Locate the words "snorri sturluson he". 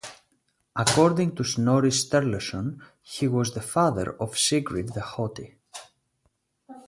1.43-3.27